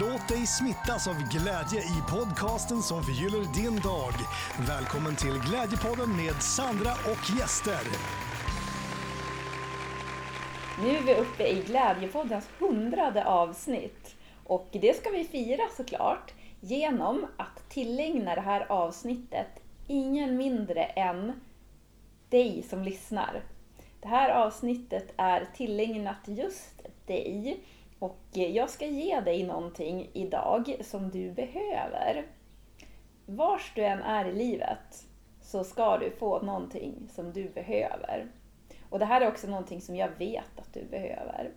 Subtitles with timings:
[0.00, 4.12] Låt dig smittas av glädje i podcasten som förgyller din dag.
[4.68, 7.84] Välkommen till Glädjepodden med Sandra och gäster.
[10.82, 14.16] Nu är vi uppe i Glädjepoddens hundrade avsnitt.
[14.44, 21.40] Och det ska vi fira såklart genom att tillägna det här avsnittet ingen mindre än
[22.28, 23.42] dig som lyssnar.
[24.00, 27.60] Det här avsnittet är tillägnat just dig
[28.02, 32.26] och eh, jag ska ge dig någonting idag som du behöver.
[33.26, 35.06] Vars du än är i livet
[35.40, 38.26] så ska du få någonting som du behöver.
[38.90, 41.50] Och det här är också någonting som jag vet att du behöver.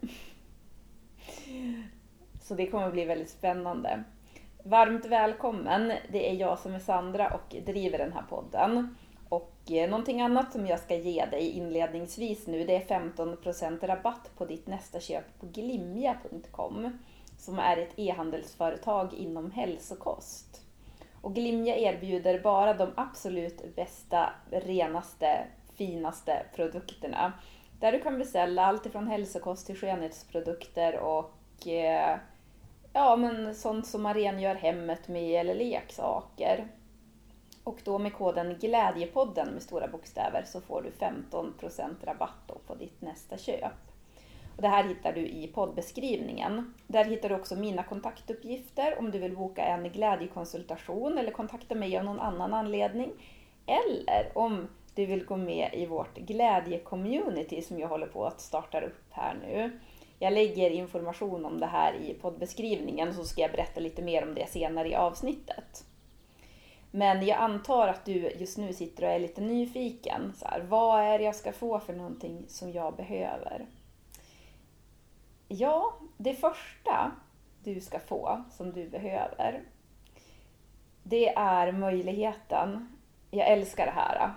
[2.42, 4.04] Så det kommer bli väldigt spännande.
[4.64, 5.94] Varmt välkommen!
[6.12, 8.96] Det är jag som är Sandra och driver den här podden.
[9.30, 14.32] Och eh, någonting annat som jag ska ge dig inledningsvis nu det är 15% rabatt
[14.38, 16.98] på ditt nästa köp på glimja.com
[17.38, 20.62] som är ett e-handelsföretag inom hälsokost.
[21.22, 27.34] Och Glimja erbjuder bara de absolut bästa, renaste, finaste produkterna.
[27.80, 32.18] Där du kan beställa allt ifrån hälsokost till skönhetsprodukter och eh,
[32.94, 36.68] ja, men sånt som man rengör hemmet med eller leksaker.
[37.66, 43.02] Och då med koden Glädjepodden med stora bokstäver så får du 15% rabatt på ditt
[43.02, 43.74] nästa köp.
[44.56, 46.74] Och det här hittar du i poddbeskrivningen.
[46.88, 51.98] Där hittar du också mina kontaktuppgifter om du vill boka en glädjekonsultation eller kontakta mig
[51.98, 53.12] av någon annan anledning.
[53.66, 58.82] Eller om du vill gå med i vårt glädje-community som jag håller på att starta
[58.82, 59.80] upp här nu.
[60.20, 64.36] Jag lägger information om det här i poddbeskrivningen så ska jag berätta lite mer om
[64.36, 65.86] det senare i avsnittet.
[66.96, 70.34] Men jag antar att du just nu sitter och är lite nyfiken.
[70.36, 73.66] Så här, vad är det jag ska få för någonting som jag behöver?
[75.48, 77.12] Ja, det första
[77.64, 79.64] du ska få som du behöver,
[81.04, 82.98] det är möjligheten,
[83.32, 84.34] jag älskar det här,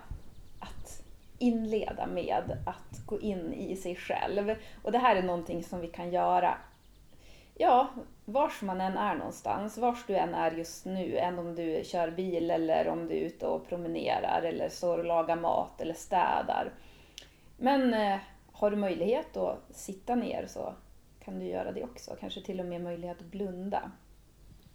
[0.59, 1.03] att
[1.37, 4.55] inleda med att gå in i sig själv.
[4.83, 6.57] Och det här är någonting som vi kan göra
[7.59, 7.89] ja,
[8.25, 12.11] vars man än är någonstans, vars du än är just nu, än om du kör
[12.11, 16.73] bil eller om du är ute och promenerar eller står och lagar mat eller städar.
[17.57, 18.19] Men eh,
[18.51, 20.73] har du möjlighet att sitta ner så
[21.23, 23.91] kan du göra det också, kanske till och med möjlighet att blunda.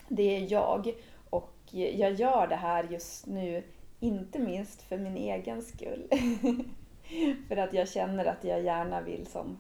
[0.09, 0.95] Det är jag
[1.31, 3.65] och jag gör det här just nu,
[4.01, 6.09] inte minst för min egen skull.
[7.49, 9.59] för att jag känner att jag gärna vill som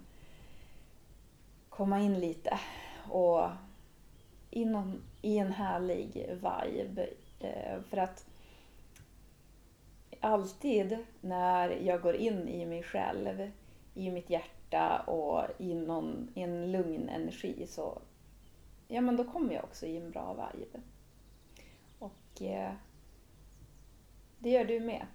[1.68, 2.58] komma in lite
[3.08, 3.50] och
[4.50, 7.08] inom, i en härlig vibe.
[7.40, 8.26] Eh, för att
[10.20, 13.50] alltid när jag går in i mig själv,
[13.94, 17.98] i mitt hjärta och i, någon, i en lugn energi så
[18.88, 20.80] ja, men då kommer jag också i en bra vibe.
[21.98, 22.72] Och eh,
[24.38, 25.06] det gör du med.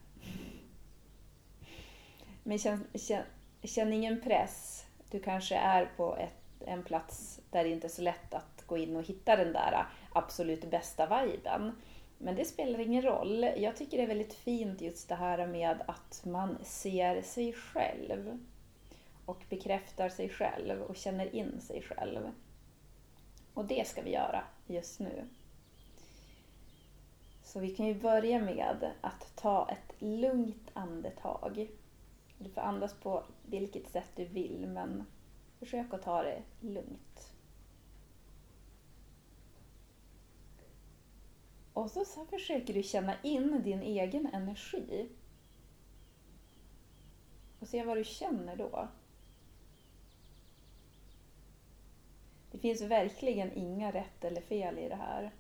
[2.44, 3.24] Men känn, känn,
[3.64, 4.86] känn ingen press.
[5.12, 8.78] Du kanske är på ett en plats där det inte är så lätt att gå
[8.78, 11.72] in och hitta den där absolut bästa viben.
[12.18, 13.44] Men det spelar ingen roll.
[13.58, 18.40] Jag tycker det är väldigt fint just det här med att man ser sig själv
[19.26, 22.32] och bekräftar sig själv och känner in sig själv.
[23.54, 25.28] Och det ska vi göra just nu.
[27.44, 31.68] Så vi kan ju börja med att ta ett lugnt andetag.
[32.38, 35.06] Du får andas på vilket sätt du vill men
[35.60, 37.34] Försök att ta det lugnt.
[41.74, 45.10] Och så, så försöker du känna in din egen energi.
[47.60, 48.88] Och se vad du känner då.
[52.52, 55.32] Det finns verkligen inga rätt eller fel i det här.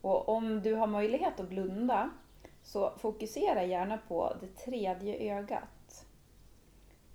[0.00, 2.10] Och om du har möjlighet att blunda
[2.66, 6.06] så fokusera gärna på det tredje ögat.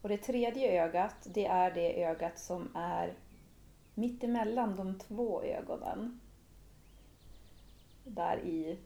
[0.02, 3.14] Och det tredje ögat, det är det ögat som är
[3.96, 6.20] mitt emellan de två ögonen.
[8.04, 8.80] Där i,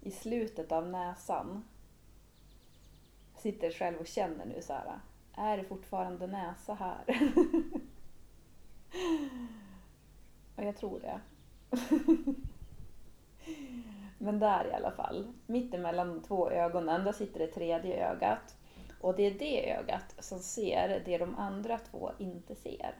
[0.00, 1.64] i slutet av näsan.
[3.32, 5.00] Jag sitter själv och känner nu så här.
[5.34, 7.04] Är det fortfarande näsa här?
[10.56, 11.20] och jag tror det.
[14.22, 18.56] Men där i alla fall, mittemellan de två ögonen, där sitter det tredje ögat.
[19.00, 22.94] Och det är det ögat som ser det de andra två inte ser.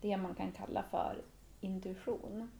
[0.00, 1.22] Det man kan kalla för
[1.60, 2.50] intuition.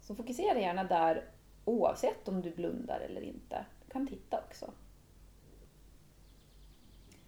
[0.00, 1.24] Så fokusera gärna där
[1.64, 3.66] oavsett om du blundar eller inte.
[3.84, 4.70] Du kan titta också.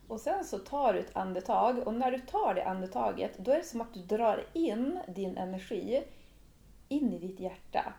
[0.08, 3.58] Och sen så tar du ett andetag och när du tar det andetaget då är
[3.58, 6.04] det som att du drar in din energi
[6.88, 7.94] in i ditt hjärta.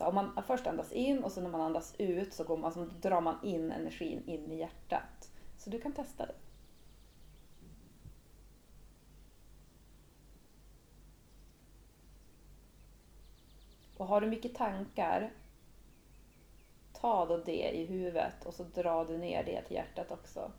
[0.00, 2.64] Så om man först andas in och sen när man andas ut så går man,
[2.64, 5.32] alltså, drar man in energin in i hjärtat.
[5.56, 6.34] Så du kan testa det.
[13.96, 15.32] Och har du mycket tankar,
[16.92, 20.52] ta då det i huvudet och så drar du ner det till hjärtat också.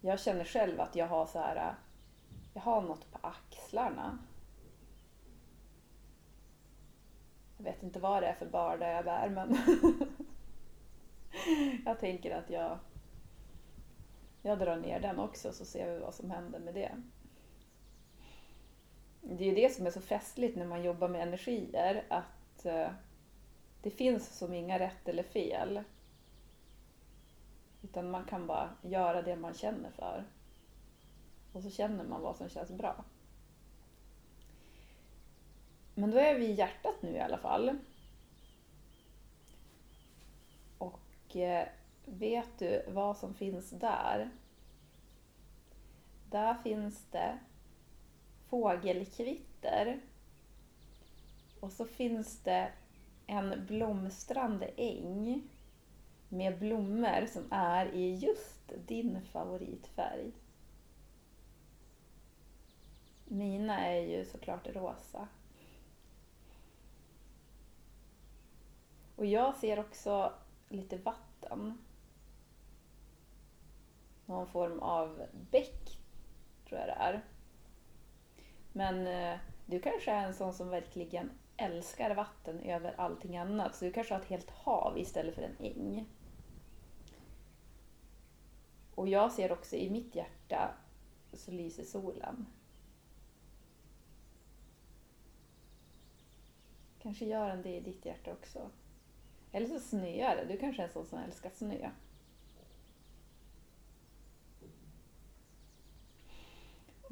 [0.00, 1.74] Jag känner själv att jag har så här,
[2.54, 4.18] jag har något på axlarna.
[7.53, 9.54] Jag vet inte vad det är för börda jag bär men
[11.84, 12.78] jag tänker att jag,
[14.42, 16.92] jag drar ner den också så ser vi vad som händer med det.
[19.20, 22.88] Det är ju det som är så festligt när man jobbar med energier att eh,
[23.82, 25.82] det finns som inga rätt eller fel.
[27.82, 30.24] Utan man kan bara göra det man känner för.
[31.52, 33.04] Och så känner man vad som känns bra.
[35.94, 37.78] Men då är vi i hjärtat nu i alla fall.
[40.78, 41.68] Och eh,
[42.04, 44.30] vet du vad som finns där?
[46.30, 47.38] Där finns det
[48.48, 50.00] fågelkvitter.
[51.60, 52.72] Och så finns det
[53.26, 55.42] en blomstrande äng
[56.28, 60.32] med blommor som är i just din favoritfärg.
[63.24, 65.28] Mina är ju såklart rosa.
[69.16, 70.32] Och jag ser också
[70.68, 71.78] lite vatten.
[74.26, 75.98] Någon form av bäck,
[76.68, 77.24] tror jag det är.
[78.72, 83.76] Men eh, du kanske är en sån som verkligen älskar vatten över allting annat.
[83.76, 86.06] Så du kanske har ett helt hav istället för en äng.
[88.94, 90.74] Och jag ser också i mitt hjärta
[91.32, 92.46] så lyser solen.
[97.02, 98.70] Kanske gör den det i ditt hjärta också.
[99.54, 100.44] Eller så snöar det.
[100.44, 101.90] Du kanske är en sån som älskar snö.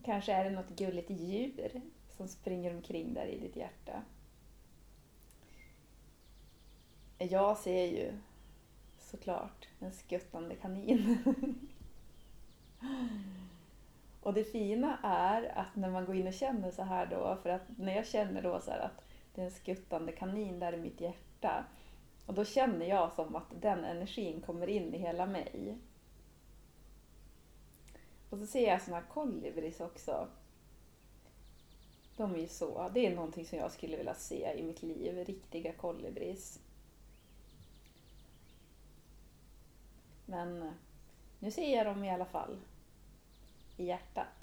[0.04, 1.80] Kanske är det något gulligt djur
[2.16, 4.02] som springer omkring där i ditt hjärta.
[7.18, 8.12] Jag ser ju
[8.98, 11.18] såklart en skuttande kanin.
[14.22, 17.50] och det fina är att när man går in och känner så här då, för
[17.50, 19.04] att när jag känner då så att
[19.34, 21.64] det är en skuttande kanin där i mitt hjärta,
[22.26, 25.78] och då känner jag som att den energin kommer in i hela mig.
[28.30, 30.28] Och så ser jag såna här kolibris också.
[32.16, 35.24] De är ju så, det är någonting som jag skulle vilja se i mitt liv,
[35.24, 36.60] riktiga kolibris.
[40.26, 40.72] Men eh,
[41.38, 42.56] nu ser jag dem i alla fall
[43.76, 44.41] i hjärtat.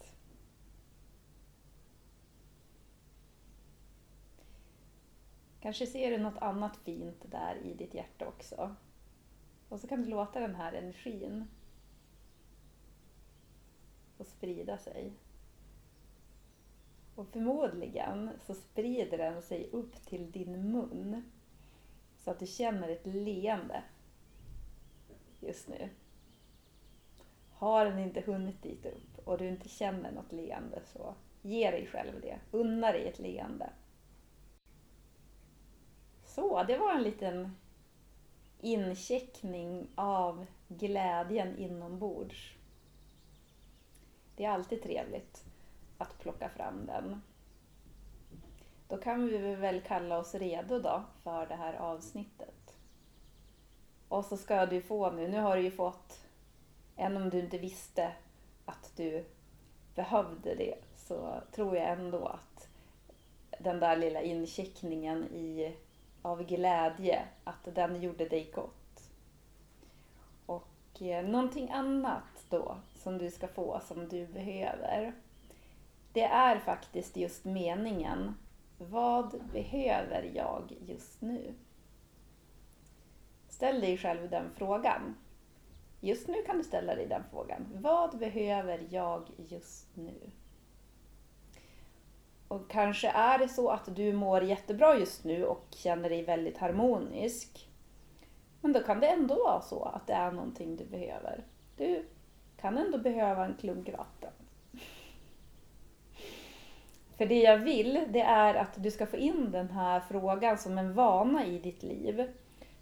[5.70, 8.76] Kanske ser du något annat fint där i ditt hjärta också.
[9.70, 11.48] Och så kan du låta den här energin
[14.18, 15.14] få sprida sig.
[17.16, 21.24] Och förmodligen så sprider den sig upp till din mun
[22.18, 23.84] så att du känner ett leende
[25.40, 25.90] just nu.
[27.54, 31.88] Har den inte hunnit dit upp och du inte känner något leende så ge dig
[31.88, 32.40] själv det.
[32.52, 33.70] Unna dig ett leende.
[36.30, 37.56] Så, det var en liten
[38.62, 42.54] incheckning av glädjen inombords.
[44.36, 45.44] Det är alltid trevligt
[45.98, 47.22] att plocka fram den.
[48.88, 52.78] Då kan vi väl kalla oss redo då för det här avsnittet.
[54.08, 56.26] Och så ska du få nu, nu har du ju fått,
[56.96, 58.12] än om du inte visste
[58.66, 59.26] att du
[59.96, 62.68] behövde det, så tror jag ändå att
[63.60, 65.76] den där lilla incheckningen i,
[66.22, 69.10] av glädje, att den gjorde dig gott.
[70.46, 75.14] Och eh, någonting annat då som du ska få som du behöver.
[76.14, 78.36] Det är faktiskt just meningen.
[78.78, 81.54] Vad behöver jag just nu?
[83.48, 85.16] Ställ dig själv den frågan.
[86.02, 87.68] Just nu kan du ställa dig den frågan.
[87.74, 90.32] Vad behöver jag just nu?
[92.50, 96.58] Och kanske är det så att du mår jättebra just nu och känner dig väldigt
[96.58, 97.70] harmonisk.
[98.62, 101.44] Men då kan det ändå vara så att det är någonting du behöver.
[101.78, 102.06] Du
[102.62, 104.32] kan ändå behöva en klunk vatten.
[107.18, 110.78] För det jag vill, det är att du ska få in den här frågan som
[110.78, 112.32] en vana i ditt liv.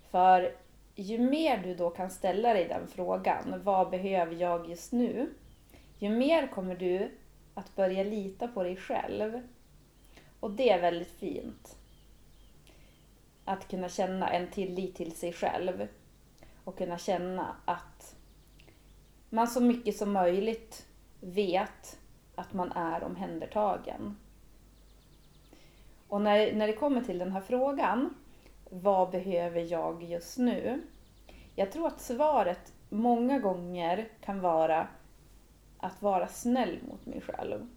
[0.09, 0.55] För
[0.95, 5.29] ju mer du då kan ställa dig den frågan, vad behöver jag just nu?
[5.99, 7.11] Ju mer kommer du
[7.53, 9.41] att börja lita på dig själv.
[10.39, 11.77] Och det är väldigt fint.
[13.45, 15.87] Att kunna känna en tillit till sig själv
[16.63, 18.15] och kunna känna att
[19.29, 20.87] man så mycket som möjligt
[21.21, 21.99] vet
[22.35, 24.17] att man är omhändertagen.
[26.07, 28.13] Och när, när det kommer till den här frågan,
[28.69, 30.81] vad behöver jag just nu?
[31.55, 34.87] Jag tror att svaret många gånger kan vara
[35.77, 37.67] att vara snäll mot mig själv.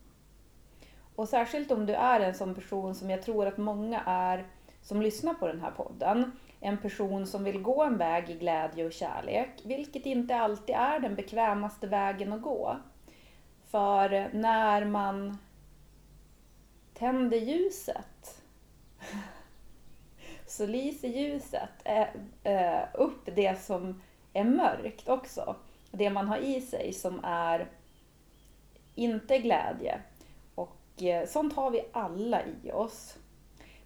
[1.20, 4.46] Och särskilt om du är en sån person som jag tror att många är
[4.82, 6.32] som lyssnar på den här podden.
[6.60, 11.00] En person som vill gå en väg i glädje och kärlek, vilket inte alltid är
[11.00, 12.76] den bekvämaste vägen att gå.
[13.70, 15.38] För när man
[16.94, 18.42] tänder ljuset
[20.46, 22.08] så lyser ljuset eh,
[22.42, 25.56] eh, upp det som är mörkt också.
[25.90, 27.68] Det man har i sig som är
[28.94, 30.00] inte glädje.
[31.02, 33.16] Eh, sånt har vi alla i oss.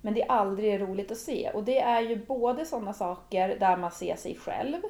[0.00, 1.50] Men det är aldrig roligt att se.
[1.54, 4.82] Och det är ju både sådana saker där man ser sig själv,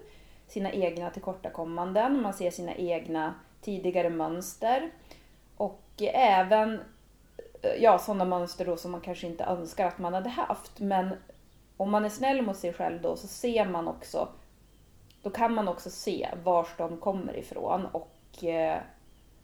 [0.46, 4.90] sina egna tillkortakommanden, man ser sina egna tidigare mönster.
[5.56, 5.82] Och
[6.14, 6.80] även
[7.62, 10.80] eh, ja, sådana mönster då som man kanske inte önskar att man hade haft.
[10.80, 11.10] Men
[11.76, 14.28] om man är snäll mot sig själv då så ser man också,
[15.22, 18.80] då kan man också se var de kommer ifrån och eh,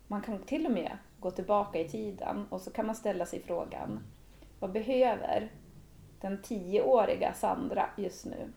[0.07, 3.43] man kan till och med gå tillbaka i tiden och så kan man ställa sig
[3.43, 4.01] frågan,
[4.59, 5.51] vad behöver
[6.21, 8.53] den tioåriga Sandra just nu?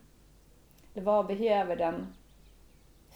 [0.93, 2.07] Eller vad behöver den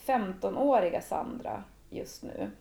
[0.05, 2.51] 15-åriga Sandra just nu?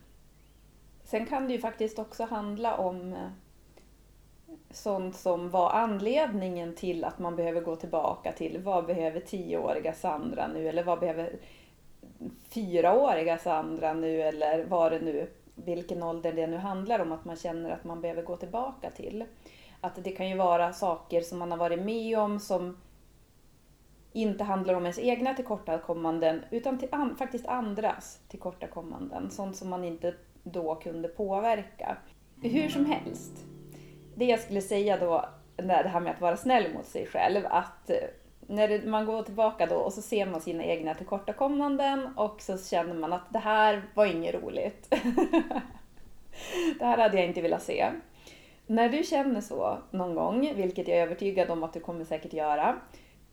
[1.03, 3.29] Sen kan det ju faktiskt också handla om eh,
[4.69, 10.47] sånt som var anledningen till att man behöver gå tillbaka till vad behöver tioåriga Sandra
[10.47, 11.39] nu eller vad behöver
[12.49, 15.29] fyraåriga Sandra nu eller vad det nu,
[15.65, 19.25] vilken ålder det nu handlar om att man känner att man behöver gå tillbaka till.
[19.81, 22.77] Att det kan ju vara saker som man har varit med om som
[24.13, 29.31] inte handlar om ens egna tillkortakommanden utan till an, faktiskt andras tillkortakommanden.
[29.31, 31.97] Sånt som man inte då kunde påverka.
[32.41, 33.45] Hur som helst,
[34.15, 37.89] det jag skulle säga då, det här med att vara snäll mot sig själv, att
[37.89, 37.97] eh,
[38.47, 42.93] när man går tillbaka då och så ser man sina egna tillkortakommanden och så känner
[42.93, 44.89] man att det här var inget roligt.
[46.79, 47.91] det här hade jag inte velat se.
[48.67, 52.33] När du känner så någon gång, vilket jag är övertygad om att du kommer säkert
[52.33, 52.75] göra,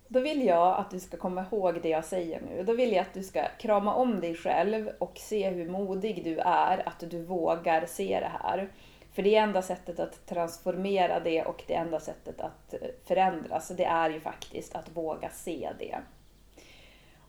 [0.09, 2.63] då vill jag att du ska komma ihåg det jag säger nu.
[2.63, 6.39] Då vill jag att du ska krama om dig själv och se hur modig du
[6.39, 8.69] är, att du vågar se det här.
[9.15, 13.85] För det enda sättet att transformera det och det enda sättet att eh, förändras, det
[13.85, 15.99] är ju faktiskt att våga se det.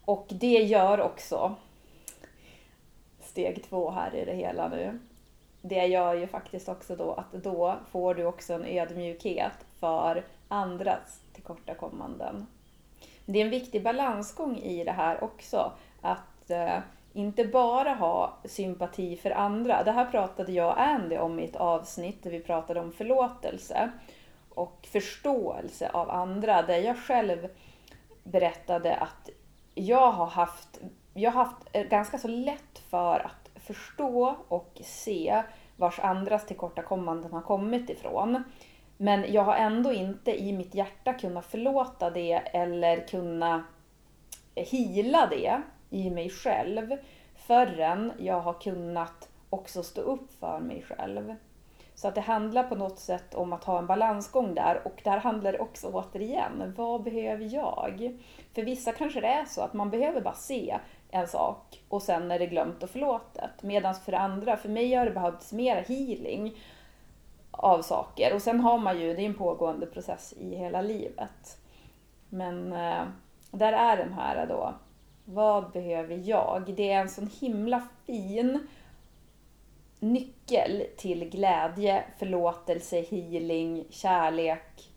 [0.06, 1.56] Och det gör också
[3.22, 5.00] steg två här i det hela nu.
[5.62, 11.22] Det gör ju faktiskt också då att då får du också en ödmjukhet för andras
[11.34, 12.48] tillkortakommanden.
[13.25, 15.72] Det är en viktig balansgång i det här också.
[16.01, 16.80] Att eh,
[17.15, 19.84] inte bara ha sympati för andra.
[19.84, 23.91] Det här pratade jag och Andy om i ett avsnitt där vi pratade om förlåtelse
[24.50, 26.62] och förståelse av andra.
[26.62, 27.48] Där jag själv
[28.24, 29.29] berättade att
[29.75, 30.79] jag har haft,
[31.13, 35.43] jag har haft ganska så lätt för att förstå och se
[35.77, 38.43] vars andras tillkortakommanden har kommit ifrån.
[38.98, 43.63] Men jag har ändå inte i mitt hjärta kunnat förlåta det eller kunna
[44.55, 46.98] hila det i mig själv
[47.36, 51.36] förrän jag har kunnat också stå upp för mig själv.
[51.96, 55.18] Så att det handlar på något sätt om att ha en balansgång där och där
[55.18, 58.20] handlar det också återigen, vad behöver jag?
[58.54, 60.77] För vissa kanske det är så att man behöver bara se
[61.12, 63.63] en sak och sen är det glömt och förlåtet.
[63.63, 66.56] Medan för andra, för mig har det behövts mer healing
[67.51, 71.58] av saker och sen har man ju, det är en pågående process i hela livet.
[72.30, 73.04] Men eh,
[73.51, 74.74] där är den här då,
[75.25, 76.74] vad behöver jag?
[76.75, 78.67] Det är en sån himla fin
[80.00, 84.91] nyckel till glädje, förlåtelse, healing, kärlek,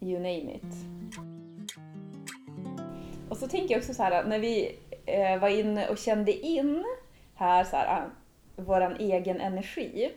[0.00, 0.74] you name it.
[3.28, 6.84] Och så tänker jag också så här, när vi eh, var inne och kände in
[7.34, 8.10] här så här, ah,
[8.62, 10.12] våran egen energi.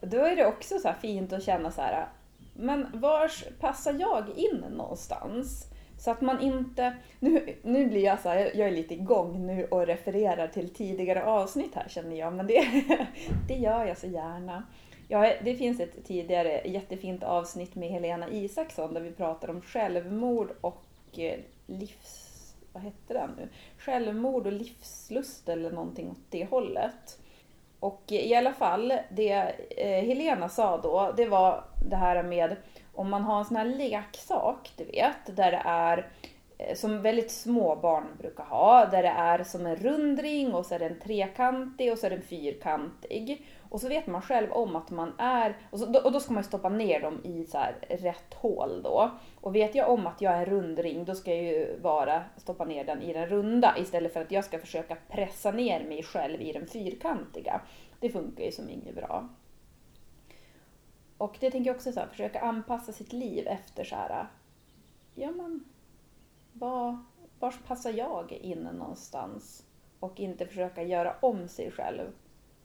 [0.00, 2.08] Då är det också så fint att känna så här, ah,
[2.54, 5.66] men var passar jag in någonstans?
[5.98, 6.96] Så att man inte...
[7.20, 11.24] Nu, nu blir jag så här, jag är lite igång nu och refererar till tidigare
[11.24, 12.64] avsnitt här känner jag, men det,
[13.48, 14.62] det gör jag så gärna.
[15.08, 20.50] Ja, det finns ett tidigare jättefint avsnitt med Helena Isaksson där vi pratar om självmord
[20.60, 20.84] och
[21.18, 23.48] eh, livs, vad hette den nu?
[23.78, 27.18] Självmord och livslust eller någonting åt det hållet.
[27.80, 29.32] Och i alla fall, det
[29.76, 32.56] eh, Helena sa då, det var det här med
[32.94, 36.08] om man har en sån här leksak, du vet, där det är
[36.58, 40.74] eh, som väldigt små barn brukar ha, där det är som en rundring och så
[40.74, 43.46] är den trekantig och så är den fyrkantig.
[43.68, 46.44] Och så vet man själv om att man är, och, så, och då ska man
[46.44, 49.10] stoppa ner dem i så här rätt hål då.
[49.40, 52.64] Och vet jag om att jag är en rundring, då ska jag ju bara stoppa
[52.64, 56.40] ner den i den runda istället för att jag ska försöka pressa ner mig själv
[56.40, 57.60] i den fyrkantiga.
[58.00, 59.28] Det funkar ju som inget bra.
[61.24, 64.26] Och det tänker jag också så här, försöka anpassa sitt liv efter så här,
[65.14, 65.64] ja men,
[66.52, 66.98] var,
[67.38, 69.66] var passar jag in någonstans?
[70.00, 72.12] Och inte försöka göra om sig själv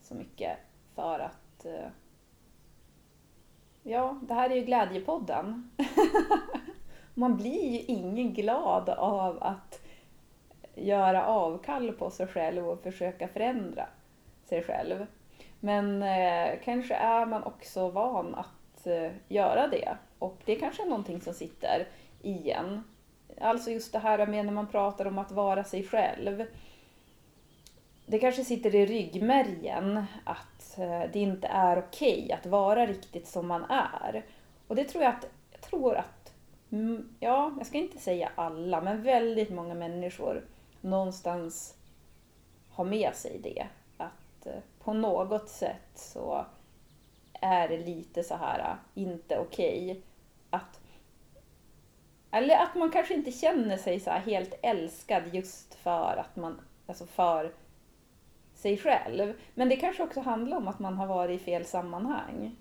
[0.02, 0.58] så mycket
[0.94, 1.88] för att eh,
[3.82, 5.70] Ja, det här är ju Glädjepodden.
[7.14, 9.80] Man blir ju ingen glad av att
[10.74, 13.86] göra avkall på sig själv och försöka förändra
[14.44, 15.06] sig själv.
[15.60, 19.96] Men eh, kanske är man också van att eh, göra det.
[20.18, 21.88] Och det kanske är någonting som sitter
[22.22, 22.84] i en.
[23.40, 26.46] Alltså just det här med när man pratar om att vara sig själv.
[28.06, 33.26] Det kanske sitter i ryggmärgen att eh, det inte är okej okay att vara riktigt
[33.28, 34.24] som man är.
[34.66, 36.32] Och det tror jag att, jag tror att,
[36.70, 40.44] mm, ja, jag ska inte säga alla, men väldigt många människor
[40.80, 41.74] någonstans
[42.70, 43.66] har med sig det.
[43.96, 46.46] Att eh, på något sätt så
[47.32, 50.02] är det lite så här äh, inte okej okay
[50.50, 50.80] att
[52.30, 57.06] eller att man kanske inte känner sig så helt älskad just för att man, alltså
[57.06, 57.52] för
[58.54, 59.34] sig själv.
[59.54, 62.56] Men det kanske också handlar om att man har varit i fel sammanhang.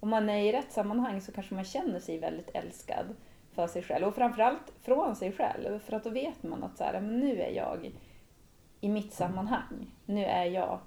[0.00, 3.16] Om man är i rätt sammanhang så kanske man känner sig väldigt älskad
[3.52, 5.78] för sig själv och framförallt från sig själv.
[5.78, 7.92] För att då vet man att så här, nu är jag
[8.80, 9.94] i mitt sammanhang.
[10.06, 10.78] Nu är jag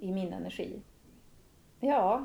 [0.00, 0.80] i min energi.
[1.80, 2.24] Ja,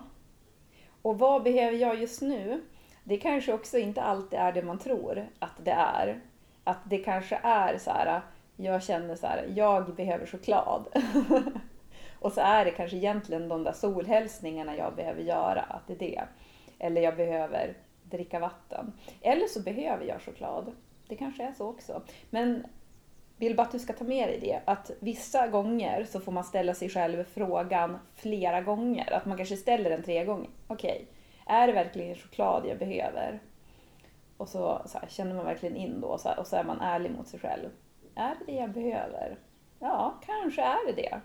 [1.01, 2.61] och vad behöver jag just nu?
[3.03, 6.21] Det kanske också inte alltid är det man tror att det är.
[6.63, 8.21] Att det kanske är så här,
[8.55, 10.87] jag känner så här, jag behöver choklad.
[12.19, 15.99] och så är det kanske egentligen de där solhälsningarna jag behöver göra, att det är
[15.99, 16.23] det.
[16.79, 18.93] Eller jag behöver dricka vatten.
[19.21, 20.71] Eller så behöver jag choklad.
[21.07, 22.01] Det kanske är så också.
[22.29, 22.65] Men
[23.37, 26.43] vill bara att du ska ta med dig det, att vissa gånger så får man
[26.43, 29.13] ställa sig själv frågan flera gånger.
[29.13, 30.49] Att man kanske ställer den tre gånger.
[30.67, 33.39] Okej, okay, är det verkligen choklad jag behöver?
[34.37, 36.81] Och så, så här, känner man verkligen in då så här, och så är man
[36.81, 37.69] ärlig mot sig själv.
[38.15, 39.37] Är det det jag behöver?
[39.79, 41.21] Ja, kanske är det det.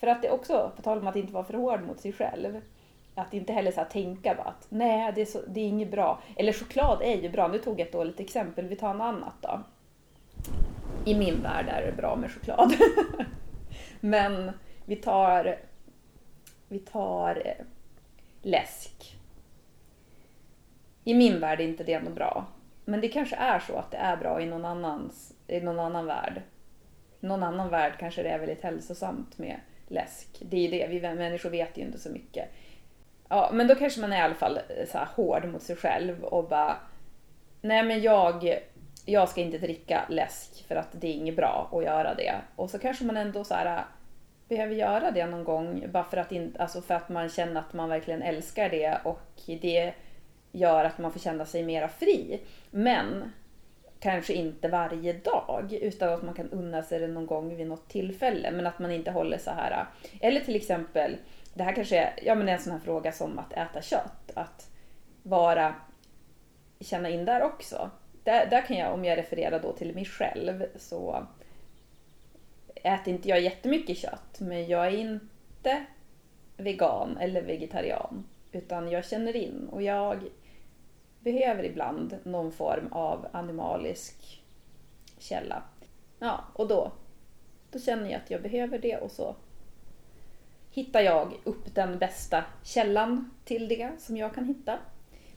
[0.00, 2.60] För att det också, på tal om att inte vara för hård mot sig själv,
[3.14, 5.90] att inte heller så här tänka bara att nej, det är, så, det är inget
[5.90, 6.20] bra.
[6.36, 7.48] Eller choklad är ju bra.
[7.48, 9.60] Nu tog jag ett dåligt exempel, vi tar något annat då
[11.04, 12.74] i min värld är det bra med choklad.
[14.00, 14.52] Men
[14.84, 15.58] vi tar,
[16.68, 17.64] vi tar eh,
[18.42, 19.18] läsk.
[21.04, 22.46] I min värld är inte det något bra.
[22.84, 26.06] Men det kanske är så att det är bra i någon, annans, i någon annan
[26.06, 26.42] värld.
[27.20, 30.28] I någon annan värld kanske det är väldigt hälsosamt med läsk.
[30.40, 32.48] Det är ju det, vi människor vet ju inte så mycket.
[33.28, 35.76] Ja, men då kanske man är i alla fall eh, så här hård mot sig
[35.76, 36.76] själv och bara
[37.60, 38.58] Nej men jag
[39.04, 42.34] jag ska inte dricka läsk för att det är inget bra att göra det.
[42.56, 43.82] Och så kanske man ändå så här, äh,
[44.48, 47.72] behöver göra det någon gång bara för att, in, alltså för att man känner att
[47.72, 49.92] man verkligen älskar det och det
[50.52, 52.40] gör att man får känna sig mera fri.
[52.70, 53.32] Men
[54.00, 57.88] kanske inte varje dag utan att man kan unna sig det någon gång vid något
[57.88, 59.70] tillfälle men att man inte håller så här.
[59.70, 59.86] Äh.
[60.20, 61.16] Eller till exempel,
[61.54, 64.30] det här kanske är ja, men en sån här fråga som att äta kött.
[64.34, 64.70] Att
[65.22, 65.74] vara,
[66.80, 67.90] känna in där också
[68.24, 71.26] där, där kan jag, om jag refererar då till mig själv, så
[72.74, 75.84] äter inte jag jättemycket kött, men jag är inte
[76.56, 78.24] vegan eller vegetarian.
[78.52, 80.18] Utan jag känner in och jag
[81.20, 84.42] behöver ibland någon form av animalisk
[85.18, 85.62] källa.
[86.18, 86.92] Ja, och då,
[87.70, 89.34] då känner jag att jag behöver det och så
[90.70, 94.78] hittar jag upp den bästa källan till det som jag kan hitta.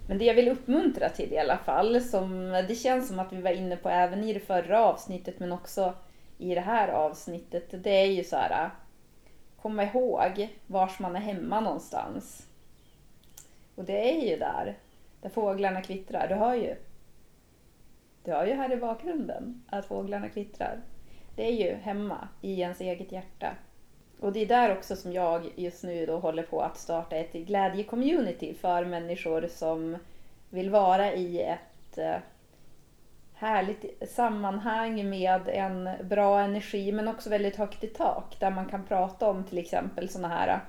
[0.07, 3.41] Men det jag vill uppmuntra till i alla fall, som det känns som att vi
[3.41, 5.93] var inne på även i det förra avsnittet men också
[6.37, 8.69] i det här avsnittet, det är ju så här
[9.61, 12.47] komma ihåg vars man är hemma någonstans.
[13.75, 14.77] Och det är ju där,
[15.21, 16.27] där fåglarna kvittrar.
[16.27, 16.75] Du hör ju.
[18.23, 20.81] Du hör ju här i bakgrunden att fåglarna kvittrar.
[21.35, 23.55] Det är ju hemma i ens eget hjärta.
[24.19, 27.33] Och det är där också som jag just nu då håller på att starta ett
[27.33, 29.97] glädje-community för människor som
[30.49, 32.17] vill vara i ett eh,
[33.33, 38.85] härligt sammanhang med en bra energi men också väldigt högt i tak där man kan
[38.85, 40.59] prata om till exempel sådana här eh,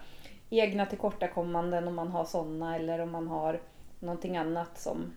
[0.51, 3.61] egna tillkortakommanden om man har sådana eller om man har
[3.99, 5.17] någonting annat som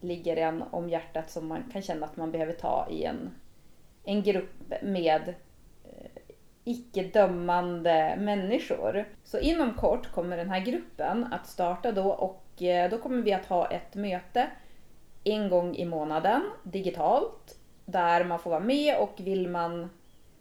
[0.00, 3.30] ligger en om hjärtat som man kan känna att man behöver ta i en,
[4.04, 5.34] en grupp med
[6.66, 9.04] icke-dömande människor.
[9.24, 13.32] Så inom kort kommer den här gruppen att starta då och eh, då kommer vi
[13.32, 14.46] att ha ett möte
[15.24, 19.90] en gång i månaden digitalt där man får vara med och vill man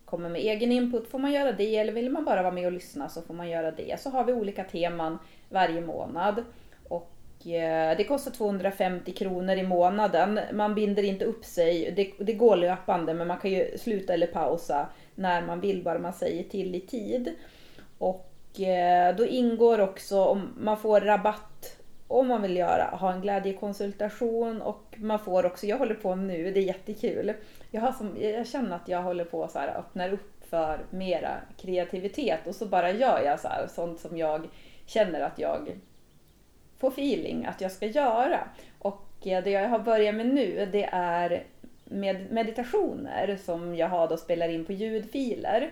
[0.05, 2.71] komma med egen input får man göra det eller vill man bara vara med och
[2.71, 3.99] lyssna så får man göra det.
[3.99, 6.43] Så har vi olika teman varje månad
[6.89, 10.39] och eh, det kostar 250 kronor i månaden.
[10.53, 11.93] Man binder inte upp sig.
[11.95, 15.99] Det, det går löpande men man kan ju sluta eller pausa när man vill bara
[15.99, 17.33] man säger till i tid.
[17.97, 23.21] Och eh, då ingår också om man får rabatt om man vill göra, ha en
[23.21, 27.33] glädjekonsultation och man får också, jag håller på nu, det är jättekul.
[27.71, 31.37] Jag, har som, jag känner att jag håller på så här, öppnar upp för mera
[31.57, 34.47] kreativitet och så bara gör jag så här, sånt som jag
[34.85, 35.71] känner att jag
[36.79, 38.39] får feeling att jag ska göra.
[38.79, 41.43] Och eh, det jag har börjat med nu det är
[41.85, 45.71] med meditationer som jag har då spelar in på ljudfiler.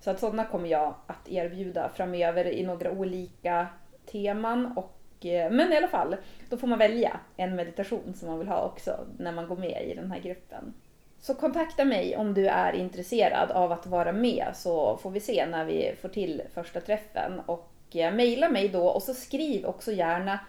[0.00, 3.66] Så att sådana kommer jag att erbjuda framöver i några olika
[4.06, 6.16] teman och eh, men i alla fall,
[6.50, 9.88] då får man välja en meditation som man vill ha också när man går med
[9.90, 10.74] i den här gruppen.
[11.20, 15.46] Så kontakta mig om du är intresserad av att vara med så får vi se
[15.46, 17.40] när vi får till första träffen.
[17.46, 20.40] Och eh, mejla mig då och så skriv också gärna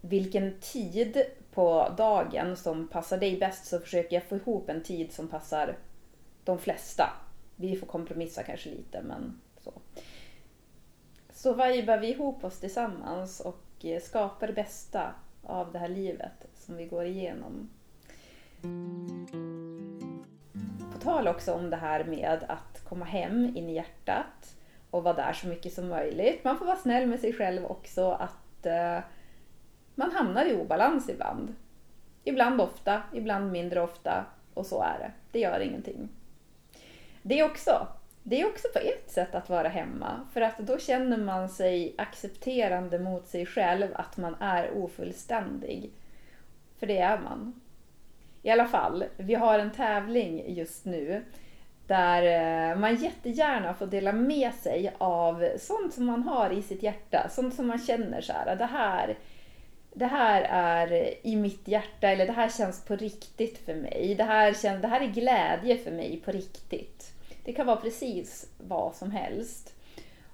[0.00, 1.22] vilken tid
[1.56, 5.76] på dagen som passar dig bäst så försöker jag få ihop en tid som passar
[6.44, 7.10] de flesta.
[7.56, 9.72] Vi får kompromissa kanske lite men så.
[11.32, 16.46] Så vibar vi ihop oss tillsammans och eh, skapar det bästa av det här livet
[16.54, 17.70] som vi går igenom.
[20.92, 24.56] På tal också om det här med att komma hem in i hjärtat
[24.90, 26.44] och vara där så mycket som möjligt.
[26.44, 29.04] Man får vara snäll med sig själv också att uh,
[29.96, 31.54] man hamnar i obalans ibland.
[32.24, 35.12] Ibland ofta, ibland mindre ofta och så är det.
[35.32, 36.08] Det gör ingenting.
[37.22, 37.86] Det också
[38.28, 40.20] det är också på ett sätt att vara hemma.
[40.32, 45.90] För att då känner man sig accepterande mot sig själv att man är ofullständig.
[46.78, 47.60] För det är man.
[48.42, 51.24] I alla fall, vi har en tävling just nu
[51.86, 52.22] där
[52.70, 57.28] eh, man jättegärna får dela med sig av sånt som man har i sitt hjärta.
[57.30, 59.16] Sånt som man känner så här, det här,
[59.98, 64.14] det här är i mitt hjärta eller det här känns på riktigt för mig.
[64.18, 67.12] Det här, känns, det här är glädje för mig på riktigt.
[67.44, 69.74] Det kan vara precis vad som helst.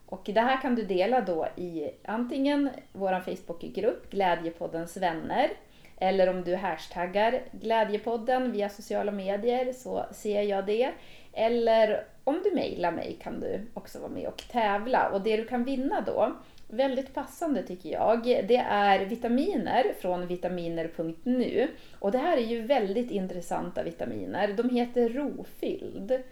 [0.07, 5.51] Och det här kan du dela då i antingen vår Facebookgrupp Glädjepoddens vänner
[5.97, 10.91] eller om du hashtaggar Glädjepodden via sociala medier så ser jag det.
[11.33, 15.09] Eller om du mejlar mig kan du också vara med och tävla.
[15.09, 16.33] Och det du kan vinna då,
[16.73, 21.69] väldigt passande tycker jag, det är vitaminer från vitaminer.nu.
[21.99, 24.53] Och det här är ju väldigt intressanta vitaminer.
[24.53, 26.23] De heter Rofylld.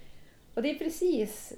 [0.55, 1.53] Och det är precis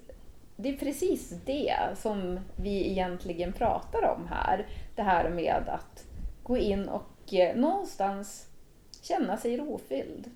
[0.57, 4.67] det är precis det som vi egentligen pratar om här.
[4.97, 6.05] Det här med att
[6.43, 8.47] gå in och eh, någonstans
[9.03, 10.31] känna sig rofylld.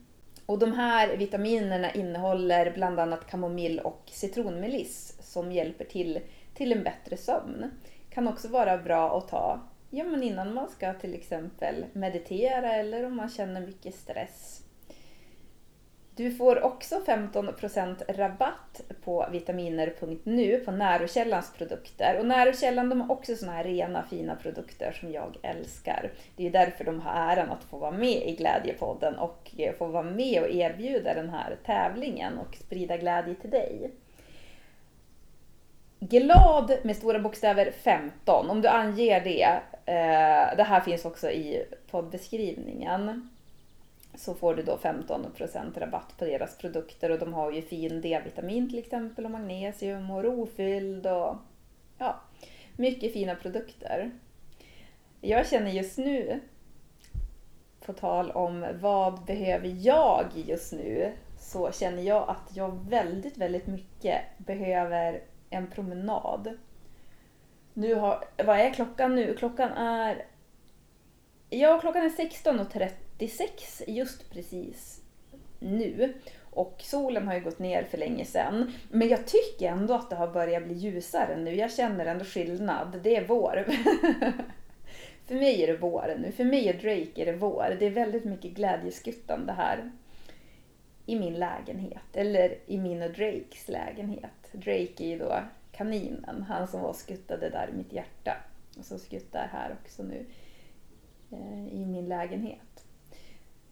[0.46, 6.20] Och de här vitaminerna innehåller bland annat kamomill och citronmeliss som hjälper till
[6.54, 7.70] till en bättre sömn.
[8.16, 13.06] Kan också vara bra att ta ja, men innan man ska till exempel meditera eller
[13.06, 14.62] om man känner mycket stress.
[16.14, 22.18] Du får också 15% rabatt på vitaminer.nu på Närokällans produkter.
[22.18, 26.12] Och Närokällan de har också såna här rena fina produkter som jag älskar.
[26.36, 30.02] Det är därför de har äran att få vara med i Glädjepodden och få vara
[30.02, 33.90] med och erbjuda den här tävlingen och sprida glädje till dig.
[36.08, 39.60] Glad med stora bokstäver 15, om du anger det.
[39.86, 43.30] Eh, det här finns också i poddbeskrivningen
[44.14, 48.70] så får du då 15% rabatt på deras produkter och de har ju fin D-vitamin
[48.70, 51.36] till exempel och magnesium och rofylld och
[51.98, 52.20] ja,
[52.76, 54.10] mycket fina produkter.
[55.20, 56.40] Jag känner just nu,
[57.86, 63.66] på tal om vad behöver jag just nu, så känner jag att jag väldigt, väldigt
[63.66, 65.20] mycket behöver
[65.56, 66.58] en promenad.
[67.74, 69.34] Nu har, vad är klockan nu?
[69.34, 70.24] Klockan är...
[71.50, 75.00] Ja, klockan är 16.36 just precis
[75.58, 76.14] nu.
[76.50, 78.72] Och solen har ju gått ner för länge sedan.
[78.90, 81.54] Men jag tycker ändå att det har börjat bli ljusare nu.
[81.54, 83.00] Jag känner ändå skillnad.
[83.02, 83.66] Det är vår.
[85.26, 86.32] för mig är det vår nu.
[86.32, 87.76] För mig och Drake är det vår.
[87.78, 89.90] Det är väldigt mycket glädjeskuttande här
[91.06, 94.52] i min lägenhet, eller i min och Drakes lägenhet.
[94.52, 95.38] Drake är ju då
[95.72, 98.36] kaninen, han som var skuttade där i mitt hjärta.
[98.78, 100.26] Och som skuttar här också nu
[101.30, 102.60] eh, i min lägenhet.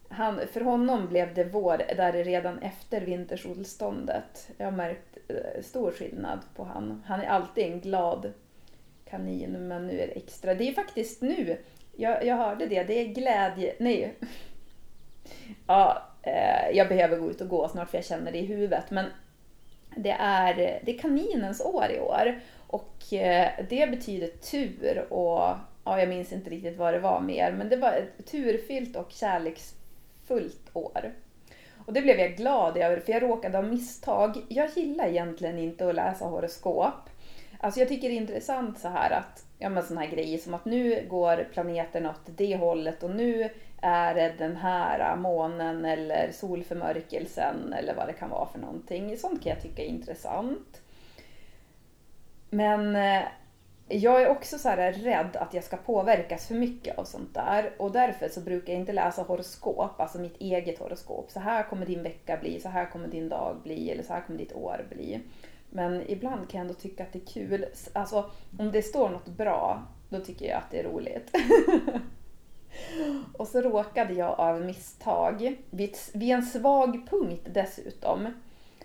[0.09, 4.49] Han, för honom blev det vår där redan efter vintersolståndet.
[4.57, 7.03] Jag har märkt eh, stor skillnad på han.
[7.05, 8.33] Han är alltid en glad
[9.05, 10.53] kanin, men nu är det extra.
[10.53, 11.57] Det är faktiskt nu,
[11.95, 14.15] jag, jag hörde det, det är glädje, nej.
[15.67, 18.91] Ja, eh, jag behöver gå ut och gå snart för jag känner det i huvudet.
[18.91, 19.05] Men
[19.95, 22.39] det är, det är kaninens år i år.
[22.67, 27.51] Och eh, det betyder tur och ja, jag minns inte riktigt vad det var mer.
[27.51, 31.13] Men det var ett turfyllt och kärleksfullt år.
[31.85, 34.37] Och det blev jag glad över för jag råkade av misstag.
[34.49, 37.09] Jag gillar egentligen inte att läsa horoskop.
[37.59, 40.53] Alltså jag tycker det är intressant så här att, ja men sådana här grejer som
[40.53, 43.49] att nu går planeten åt det hållet och nu
[43.85, 49.17] är det den här äh, månen eller solförmörkelsen eller vad det kan vara för någonting.
[49.17, 50.81] Sånt kan jag tycka är intressant.
[52.49, 53.23] Men äh,
[53.87, 57.71] jag är också så här rädd att jag ska påverkas för mycket av sånt där
[57.77, 61.31] och därför så brukar jag inte läsa horoskop, alltså mitt eget horoskop.
[61.31, 64.21] Så här kommer din vecka bli, så här kommer din dag bli eller så här
[64.21, 65.19] kommer ditt år bli.
[65.69, 67.65] Men ibland kan jag ändå tycka att det är kul.
[67.93, 71.31] Alltså om det står något bra, då tycker jag att det är roligt.
[73.37, 78.27] och så råkade jag av misstag, vid, vid en svag punkt dessutom,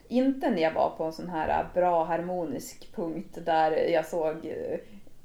[0.08, 4.78] inte när jag var på en sån här bra harmonisk punkt där jag såg eh,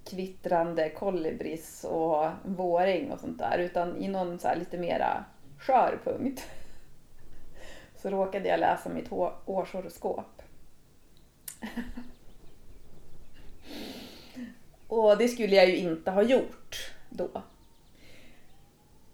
[0.09, 5.25] kvittrande kolibris och våring och sånt där, utan i någon så lite mera
[5.59, 6.45] skör punkt.
[8.01, 9.11] Så råkade jag läsa mitt
[9.45, 10.41] årshoroskop.
[14.87, 17.29] och det skulle jag ju inte ha gjort då.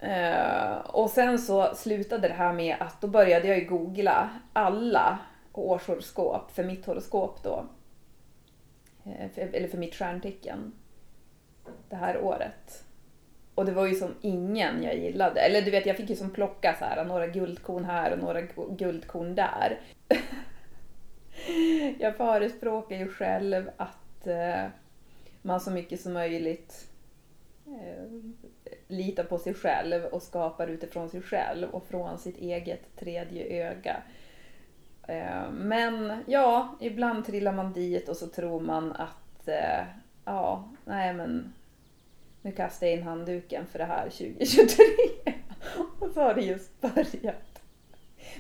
[0.02, 5.20] Eh, och sen så slutade det här med att då började jag ju googla alla
[5.54, 7.66] årshoroskop för mitt horoskop då.
[9.06, 10.74] Eh, för, eller för mitt stjärntecken.
[11.90, 12.84] Det här året.
[13.56, 15.40] Och det var ju som ingen jag gillade.
[15.42, 18.42] Eller du vet, jag fick ju som plocka så här, några guldkorn här och några
[18.70, 19.80] guldkorn där.
[22.00, 24.66] jag förespråkar ju själv att eh,
[25.42, 26.88] man så mycket som möjligt
[28.88, 34.04] litar på sig själv och skapar utifrån sig själv och från sitt eget tredje öga.
[35.08, 39.84] Eh, men ja, ibland trillar man dit och så tror man att eh,
[40.26, 41.54] ja, nej men
[42.42, 44.84] nu kastar jag in handduken för det här 2023.
[46.00, 47.62] Och så har det just börjat.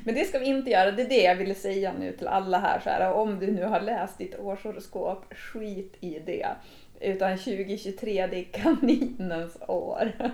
[0.04, 2.60] Men det ska vi inte göra, det är det jag ville säga nu till alla
[2.60, 2.80] här.
[2.80, 6.48] Så här om du nu har läst ditt årshoroskop, skit i det.
[7.02, 10.12] Utan 2023, det är kaninens år.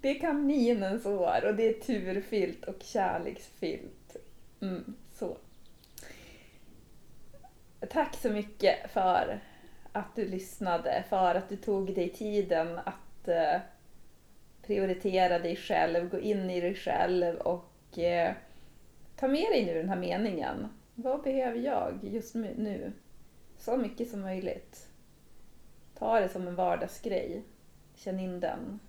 [0.00, 4.16] Det är kaninens år och det är turfyllt och kärleksfyllt.
[4.60, 5.36] Mm, så.
[7.90, 9.40] Tack så mycket för
[9.92, 13.60] att du lyssnade, för att du tog dig tiden att eh,
[14.62, 18.32] prioritera dig själv, gå in i dig själv och eh,
[19.16, 20.68] ta med dig nu den här meningen.
[20.94, 22.92] Vad behöver jag just nu?
[23.60, 24.88] Så mycket som möjligt.
[25.98, 27.42] Ta det som en vardagsgrej.
[27.94, 28.80] Känn in den.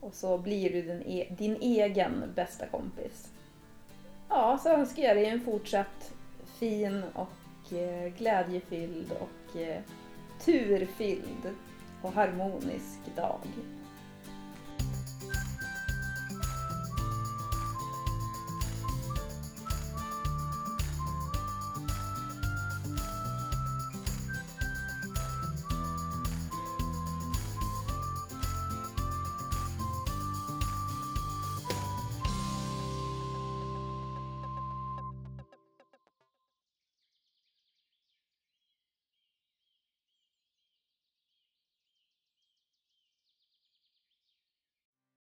[0.00, 3.32] Och så blir du din, e din egen bästa kompis.
[4.28, 6.12] Ja, så önskar jag dig en fortsatt
[6.44, 9.82] fin och eh, glädjefylld och eh,
[10.44, 11.54] turfylld
[12.02, 13.40] och harmonisk dag.